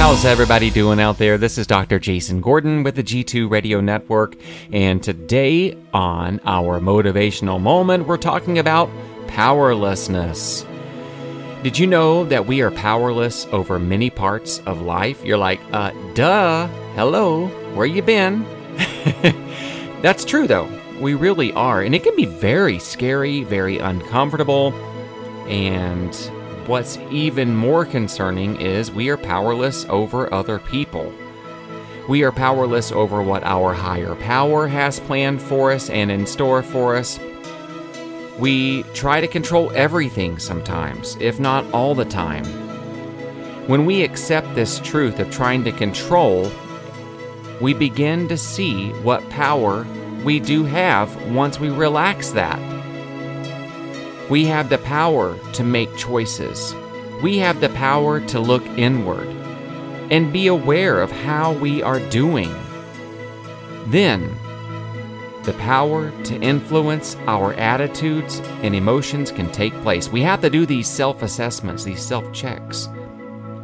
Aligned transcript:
How's 0.00 0.24
everybody 0.24 0.70
doing 0.70 0.98
out 0.98 1.18
there? 1.18 1.36
This 1.36 1.58
is 1.58 1.66
Dr. 1.66 1.98
Jason 1.98 2.40
Gordon 2.40 2.82
with 2.82 2.96
the 2.96 3.02
G2 3.02 3.50
Radio 3.50 3.82
Network, 3.82 4.34
and 4.72 5.00
today 5.00 5.76
on 5.92 6.40
our 6.46 6.80
motivational 6.80 7.60
moment, 7.60 8.06
we're 8.06 8.16
talking 8.16 8.58
about 8.58 8.88
powerlessness. 9.28 10.64
Did 11.62 11.78
you 11.78 11.86
know 11.86 12.24
that 12.24 12.46
we 12.46 12.62
are 12.62 12.70
powerless 12.70 13.46
over 13.52 13.78
many 13.78 14.08
parts 14.08 14.60
of 14.60 14.80
life? 14.80 15.22
You're 15.22 15.36
like, 15.36 15.60
uh, 15.70 15.92
duh, 16.14 16.66
hello, 16.94 17.48
where 17.74 17.86
you 17.86 18.00
been? 18.00 18.46
That's 20.00 20.24
true 20.24 20.46
though. 20.46 20.68
We 20.98 21.12
really 21.12 21.52
are, 21.52 21.82
and 21.82 21.94
it 21.94 22.02
can 22.02 22.16
be 22.16 22.24
very 22.24 22.78
scary, 22.78 23.44
very 23.44 23.76
uncomfortable, 23.76 24.72
and 25.46 26.14
what's 26.70 26.98
even 27.10 27.56
more 27.56 27.84
concerning 27.84 28.54
is 28.60 28.92
we 28.92 29.08
are 29.08 29.16
powerless 29.16 29.84
over 29.88 30.32
other 30.32 30.60
people. 30.60 31.12
We 32.08 32.22
are 32.22 32.30
powerless 32.30 32.92
over 32.92 33.24
what 33.24 33.42
our 33.42 33.74
higher 33.74 34.14
power 34.14 34.68
has 34.68 35.00
planned 35.00 35.42
for 35.42 35.72
us 35.72 35.90
and 35.90 36.12
in 36.12 36.26
store 36.26 36.62
for 36.62 36.94
us. 36.94 37.18
We 38.38 38.84
try 38.94 39.20
to 39.20 39.26
control 39.26 39.72
everything 39.74 40.38
sometimes, 40.38 41.16
if 41.18 41.40
not 41.40 41.68
all 41.72 41.96
the 41.96 42.04
time. 42.04 42.44
When 43.66 43.84
we 43.84 44.04
accept 44.04 44.54
this 44.54 44.78
truth 44.78 45.18
of 45.18 45.28
trying 45.28 45.64
to 45.64 45.72
control, 45.72 46.52
we 47.60 47.74
begin 47.74 48.28
to 48.28 48.38
see 48.38 48.90
what 49.02 49.28
power 49.28 49.84
we 50.22 50.38
do 50.38 50.62
have 50.62 51.32
once 51.32 51.58
we 51.58 51.68
relax 51.68 52.30
that. 52.30 52.79
We 54.30 54.44
have 54.44 54.70
the 54.70 54.78
power 54.78 55.36
to 55.54 55.64
make 55.64 55.96
choices. 55.96 56.72
We 57.20 57.38
have 57.38 57.60
the 57.60 57.68
power 57.70 58.20
to 58.28 58.38
look 58.38 58.64
inward 58.78 59.26
and 60.08 60.32
be 60.32 60.46
aware 60.46 61.02
of 61.02 61.10
how 61.10 61.52
we 61.54 61.82
are 61.82 61.98
doing. 62.10 62.54
Then, 63.88 64.36
the 65.42 65.54
power 65.54 66.12
to 66.22 66.40
influence 66.40 67.16
our 67.26 67.54
attitudes 67.54 68.40
and 68.62 68.72
emotions 68.72 69.32
can 69.32 69.50
take 69.50 69.72
place. 69.82 70.08
We 70.08 70.22
have 70.22 70.42
to 70.42 70.50
do 70.50 70.64
these 70.64 70.86
self 70.86 71.22
assessments, 71.22 71.82
these 71.82 72.00
self 72.00 72.32
checks. 72.32 72.88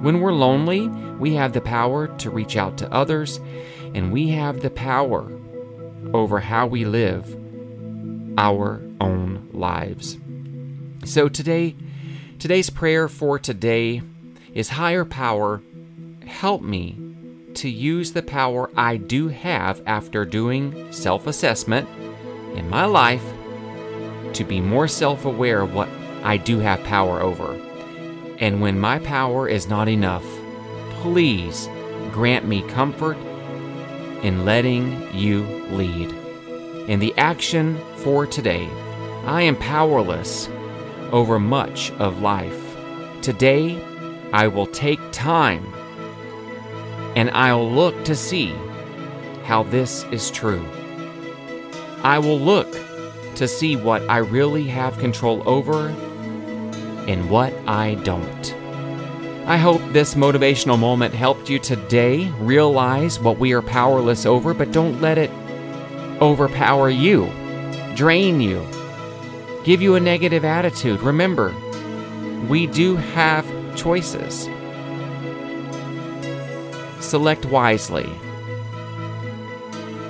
When 0.00 0.20
we're 0.20 0.32
lonely, 0.32 0.88
we 1.18 1.34
have 1.34 1.52
the 1.52 1.60
power 1.60 2.06
to 2.06 2.30
reach 2.30 2.56
out 2.56 2.78
to 2.78 2.90
others, 2.90 3.38
and 3.92 4.10
we 4.10 4.28
have 4.30 4.62
the 4.62 4.70
power 4.70 5.30
over 6.14 6.40
how 6.40 6.66
we 6.66 6.86
live 6.86 7.36
our 8.38 8.80
own 9.00 9.46
lives. 9.52 10.16
So 11.04 11.28
today, 11.28 11.76
today's 12.38 12.70
prayer 12.70 13.08
for 13.08 13.38
today 13.38 14.00
is 14.54 14.70
higher 14.70 15.04
power, 15.04 15.60
help 16.26 16.62
me 16.62 16.98
to 17.54 17.68
use 17.68 18.12
the 18.12 18.22
power 18.22 18.70
I 18.74 18.96
do 18.96 19.28
have 19.28 19.82
after 19.86 20.24
doing 20.24 20.90
self 20.90 21.26
assessment 21.26 21.86
in 22.56 22.70
my 22.70 22.86
life 22.86 23.22
to 24.32 24.44
be 24.44 24.62
more 24.62 24.88
self 24.88 25.26
aware 25.26 25.60
of 25.60 25.74
what 25.74 25.90
I 26.22 26.38
do 26.38 26.58
have 26.60 26.82
power 26.84 27.20
over. 27.20 27.52
And 28.38 28.62
when 28.62 28.80
my 28.80 28.98
power 28.98 29.46
is 29.46 29.68
not 29.68 29.88
enough, 29.88 30.24
please 31.02 31.68
grant 32.12 32.48
me 32.48 32.62
comfort 32.62 33.18
in 34.22 34.46
letting 34.46 35.14
you 35.14 35.42
lead. 35.70 36.12
In 36.88 36.98
the 36.98 37.14
action 37.18 37.78
for 37.96 38.26
today, 38.26 38.66
I 39.26 39.42
am 39.42 39.56
powerless 39.56 40.48
over 41.14 41.38
much 41.38 41.92
of 41.92 42.20
life. 42.20 42.76
Today, 43.22 43.80
I 44.32 44.48
will 44.48 44.66
take 44.66 44.98
time 45.12 45.64
and 47.14 47.30
I'll 47.30 47.70
look 47.70 48.04
to 48.06 48.16
see 48.16 48.52
how 49.44 49.62
this 49.62 50.02
is 50.10 50.28
true. 50.32 50.66
I 52.02 52.18
will 52.18 52.40
look 52.40 52.68
to 53.36 53.46
see 53.46 53.76
what 53.76 54.02
I 54.10 54.18
really 54.18 54.64
have 54.64 54.98
control 54.98 55.48
over 55.48 55.86
and 57.06 57.30
what 57.30 57.54
I 57.68 57.94
don't. 58.02 58.52
I 59.46 59.56
hope 59.56 59.82
this 59.92 60.16
motivational 60.16 60.80
moment 60.80 61.14
helped 61.14 61.48
you 61.48 61.60
today 61.60 62.26
realize 62.40 63.20
what 63.20 63.38
we 63.38 63.52
are 63.52 63.62
powerless 63.62 64.26
over, 64.26 64.52
but 64.52 64.72
don't 64.72 65.00
let 65.00 65.18
it 65.18 65.30
overpower 66.20 66.90
you, 66.90 67.30
drain 67.94 68.40
you, 68.40 68.66
give 69.64 69.80
you 69.80 69.94
a 69.94 70.00
negative 70.00 70.44
attitude. 70.44 71.00
Remember, 71.00 71.54
we 72.48 72.66
do 72.66 72.96
have 72.96 73.46
choices. 73.74 74.48
Select 77.00 77.46
wisely. 77.46 78.08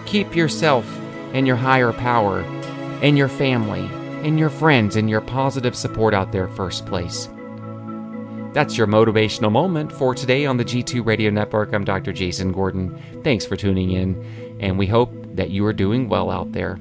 Keep 0.06 0.36
yourself 0.36 0.84
and 1.32 1.46
your 1.46 1.56
higher 1.56 1.92
power 1.92 2.40
and 3.02 3.16
your 3.16 3.28
family 3.28 3.88
and 4.26 4.38
your 4.38 4.50
friends 4.50 4.96
and 4.96 5.08
your 5.08 5.20
positive 5.20 5.76
support 5.76 6.14
out 6.14 6.32
there 6.32 6.48
first 6.48 6.86
place. 6.86 7.28
That's 8.52 8.76
your 8.76 8.86
motivational 8.86 9.50
moment 9.50 9.92
for 9.92 10.14
today 10.14 10.46
on 10.46 10.56
the 10.56 10.64
G2 10.64 11.04
Radio 11.04 11.30
Network. 11.30 11.72
I'm 11.72 11.84
Dr. 11.84 12.12
Jason 12.12 12.52
Gordon. 12.52 12.96
Thanks 13.24 13.44
for 13.44 13.56
tuning 13.56 13.90
in, 13.90 14.58
and 14.60 14.78
we 14.78 14.86
hope 14.86 15.12
that 15.34 15.50
you 15.50 15.66
are 15.66 15.72
doing 15.72 16.08
well 16.08 16.30
out 16.30 16.52
there. 16.52 16.78